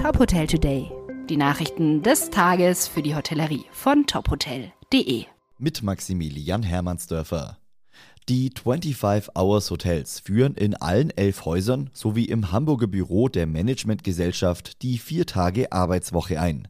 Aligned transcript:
Top 0.00 0.18
Hotel 0.18 0.46
Today. 0.46 0.90
Die 1.28 1.36
Nachrichten 1.36 2.02
des 2.02 2.30
Tages 2.30 2.88
für 2.88 3.02
die 3.02 3.14
Hotellerie 3.14 3.66
von 3.70 4.06
tophotel.de. 4.06 5.26
Mit 5.58 5.82
Maximilian 5.82 6.62
Hermannsdörfer. 6.62 7.58
Die 8.26 8.50
25 8.50 9.36
Hours 9.36 9.70
Hotels 9.70 10.20
führen 10.20 10.54
in 10.54 10.74
allen 10.74 11.10
elf 11.10 11.44
Häusern 11.44 11.90
sowie 11.92 12.24
im 12.24 12.50
Hamburger 12.50 12.86
Büro 12.86 13.28
der 13.28 13.46
Managementgesellschaft 13.46 14.80
die 14.80 14.96
vier 14.96 15.26
Tage 15.26 15.70
Arbeitswoche 15.70 16.40
ein. 16.40 16.66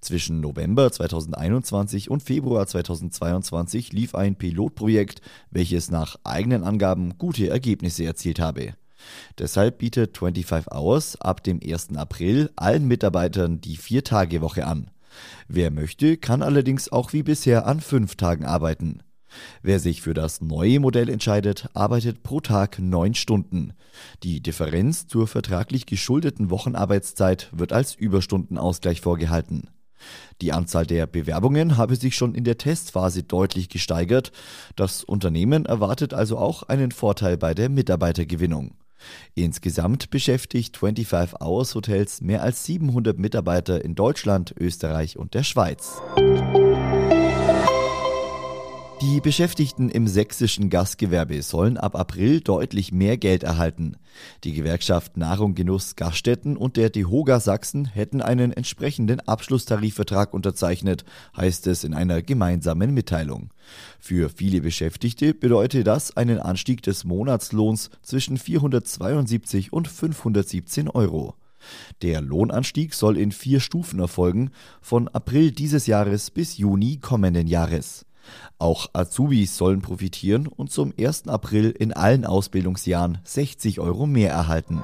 Zwischen 0.00 0.40
November 0.40 0.90
2021 0.90 2.10
und 2.10 2.22
Februar 2.22 2.66
2022 2.66 3.92
lief 3.92 4.14
ein 4.14 4.36
Pilotprojekt, 4.36 5.20
welches 5.50 5.90
nach 5.90 6.16
eigenen 6.24 6.64
Angaben 6.64 7.18
gute 7.18 7.50
Ergebnisse 7.50 8.06
erzielt 8.06 8.40
habe. 8.40 8.72
Deshalb 9.38 9.78
bietet 9.78 10.18
25 10.18 10.72
Hours 10.72 11.20
ab 11.20 11.42
dem 11.42 11.60
1. 11.64 11.96
April 11.96 12.50
allen 12.56 12.86
Mitarbeitern 12.86 13.60
die 13.60 13.76
Vier-Tage-Woche 13.76 14.66
an. 14.66 14.90
Wer 15.48 15.70
möchte, 15.70 16.16
kann 16.16 16.42
allerdings 16.42 16.90
auch 16.90 17.12
wie 17.12 17.22
bisher 17.22 17.66
an 17.66 17.80
fünf 17.80 18.16
Tagen 18.16 18.44
arbeiten. 18.44 19.02
Wer 19.62 19.78
sich 19.78 20.02
für 20.02 20.14
das 20.14 20.40
neue 20.40 20.80
Modell 20.80 21.08
entscheidet, 21.08 21.68
arbeitet 21.74 22.22
pro 22.22 22.40
Tag 22.40 22.78
neun 22.78 23.14
Stunden. 23.14 23.74
Die 24.22 24.42
Differenz 24.42 25.06
zur 25.06 25.28
vertraglich 25.28 25.86
geschuldeten 25.86 26.50
Wochenarbeitszeit 26.50 27.48
wird 27.52 27.72
als 27.72 27.94
Überstundenausgleich 27.94 29.00
vorgehalten. 29.00 29.68
Die 30.40 30.52
Anzahl 30.52 30.86
der 30.86 31.06
Bewerbungen 31.06 31.76
habe 31.76 31.96
sich 31.96 32.16
schon 32.16 32.34
in 32.34 32.44
der 32.44 32.56
Testphase 32.56 33.22
deutlich 33.22 33.68
gesteigert. 33.68 34.32
Das 34.74 35.04
Unternehmen 35.04 35.66
erwartet 35.66 36.14
also 36.14 36.38
auch 36.38 36.62
einen 36.64 36.90
Vorteil 36.90 37.36
bei 37.36 37.52
der 37.52 37.68
Mitarbeitergewinnung. 37.68 38.74
Insgesamt 39.34 40.10
beschäftigt 40.10 40.76
25 40.76 41.40
Hours 41.40 41.74
Hotels 41.74 42.20
mehr 42.20 42.42
als 42.42 42.64
700 42.64 43.18
Mitarbeiter 43.18 43.84
in 43.84 43.94
Deutschland, 43.94 44.54
Österreich 44.58 45.16
und 45.16 45.34
der 45.34 45.42
Schweiz. 45.42 46.00
Die 49.10 49.20
Beschäftigten 49.20 49.90
im 49.90 50.06
sächsischen 50.06 50.70
Gastgewerbe 50.70 51.42
sollen 51.42 51.76
ab 51.76 51.96
April 51.96 52.40
deutlich 52.40 52.92
mehr 52.92 53.16
Geld 53.16 53.42
erhalten. 53.42 53.96
Die 54.44 54.52
Gewerkschaft 54.52 55.16
Nahrung 55.16 55.56
Genuss 55.56 55.96
Gaststätten 55.96 56.56
und 56.56 56.76
der 56.76 56.90
DEHOGA 56.90 57.40
Sachsen 57.40 57.86
hätten 57.86 58.22
einen 58.22 58.52
entsprechenden 58.52 59.18
Abschlusstarifvertrag 59.18 60.32
unterzeichnet, 60.32 61.04
heißt 61.36 61.66
es 61.66 61.82
in 61.82 61.92
einer 61.92 62.22
gemeinsamen 62.22 62.94
Mitteilung. 62.94 63.50
Für 63.98 64.28
viele 64.28 64.60
Beschäftigte 64.60 65.34
bedeutet 65.34 65.88
das 65.88 66.16
einen 66.16 66.38
Anstieg 66.38 66.80
des 66.84 67.02
Monatslohns 67.02 67.90
zwischen 68.02 68.38
472 68.38 69.72
und 69.72 69.88
517 69.88 70.88
Euro. 70.88 71.34
Der 72.02 72.20
Lohnanstieg 72.20 72.94
soll 72.94 73.18
in 73.18 73.32
vier 73.32 73.58
Stufen 73.58 73.98
erfolgen, 73.98 74.52
von 74.80 75.08
April 75.08 75.50
dieses 75.50 75.88
Jahres 75.88 76.30
bis 76.30 76.58
Juni 76.58 76.98
kommenden 76.98 77.48
Jahres. 77.48 78.06
Auch 78.58 78.88
Azubis 78.92 79.56
sollen 79.56 79.80
profitieren 79.80 80.46
und 80.46 80.70
zum 80.70 80.92
1. 80.98 81.28
April 81.28 81.70
in 81.70 81.92
allen 81.92 82.24
Ausbildungsjahren 82.24 83.18
60 83.24 83.80
Euro 83.80 84.06
mehr 84.06 84.30
erhalten. 84.30 84.82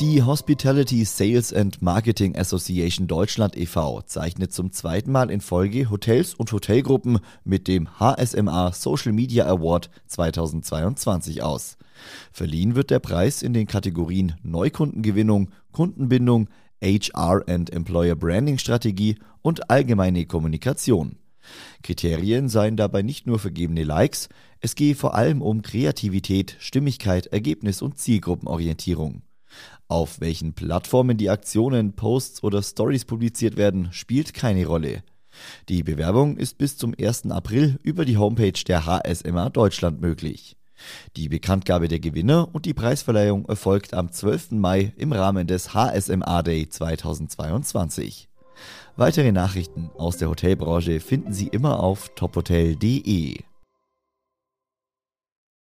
Die 0.00 0.22
Hospitality 0.22 1.06
Sales 1.06 1.54
and 1.54 1.80
Marketing 1.80 2.36
Association 2.36 3.06
Deutschland 3.06 3.56
e.V. 3.56 4.02
zeichnet 4.02 4.52
zum 4.52 4.70
zweiten 4.70 5.10
Mal 5.10 5.30
in 5.30 5.40
Folge 5.40 5.88
Hotels 5.88 6.34
und 6.34 6.52
Hotelgruppen 6.52 7.18
mit 7.44 7.66
dem 7.66 7.88
HSMA 7.98 8.72
Social 8.72 9.12
Media 9.12 9.46
Award 9.46 9.88
2022 10.06 11.42
aus. 11.42 11.78
Verliehen 12.30 12.74
wird 12.74 12.90
der 12.90 12.98
Preis 12.98 13.40
in 13.40 13.54
den 13.54 13.66
Kategorien 13.66 14.34
Neukundengewinnung, 14.42 15.48
Kundenbindung, 15.72 16.48
HR 16.82 17.44
and 17.48 17.70
Employer 17.72 18.14
Branding 18.14 18.58
Strategie 18.58 19.16
und 19.42 19.70
allgemeine 19.70 20.26
Kommunikation. 20.26 21.16
Kriterien 21.82 22.48
seien 22.48 22.76
dabei 22.76 23.02
nicht 23.02 23.26
nur 23.26 23.38
vergebene 23.38 23.84
Likes, 23.84 24.28
es 24.60 24.74
gehe 24.74 24.94
vor 24.94 25.14
allem 25.14 25.42
um 25.42 25.62
Kreativität, 25.62 26.56
Stimmigkeit, 26.58 27.26
Ergebnis 27.26 27.82
und 27.82 27.98
Zielgruppenorientierung. 27.98 29.22
Auf 29.88 30.20
welchen 30.20 30.54
Plattformen 30.54 31.16
die 31.16 31.30
Aktionen, 31.30 31.92
Posts 31.94 32.42
oder 32.42 32.62
Stories 32.62 33.04
publiziert 33.04 33.56
werden, 33.56 33.92
spielt 33.92 34.34
keine 34.34 34.66
Rolle. 34.66 35.04
Die 35.68 35.82
Bewerbung 35.82 36.36
ist 36.36 36.58
bis 36.58 36.76
zum 36.76 36.94
1. 36.98 37.30
April 37.30 37.78
über 37.82 38.04
die 38.04 38.16
Homepage 38.16 38.64
der 38.66 38.86
HSMA 38.86 39.50
Deutschland 39.50 40.00
möglich. 40.00 40.56
Die 41.16 41.28
Bekanntgabe 41.28 41.88
der 41.88 42.00
Gewinner 42.00 42.48
und 42.52 42.66
die 42.66 42.74
Preisverleihung 42.74 43.46
erfolgt 43.46 43.94
am 43.94 44.10
12. 44.10 44.52
Mai 44.52 44.92
im 44.96 45.12
Rahmen 45.12 45.46
des 45.46 45.74
HSMA 45.74 46.42
Day 46.42 46.68
2022. 46.68 48.28
Weitere 48.96 49.32
Nachrichten 49.32 49.90
aus 49.98 50.16
der 50.16 50.28
Hotelbranche 50.28 51.00
finden 51.00 51.32
Sie 51.32 51.48
immer 51.48 51.80
auf 51.80 52.10
tophotel.de. 52.14 53.40